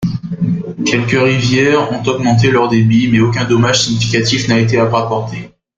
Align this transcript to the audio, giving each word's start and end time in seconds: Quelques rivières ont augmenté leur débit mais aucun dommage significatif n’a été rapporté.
Quelques 0.83 1.11
rivières 1.21 1.91
ont 1.91 2.01
augmenté 2.09 2.49
leur 2.49 2.69
débit 2.69 3.07
mais 3.11 3.19
aucun 3.19 3.45
dommage 3.45 3.83
significatif 3.83 4.47
n’a 4.47 4.57
été 4.59 4.81
rapporté. 4.81 5.51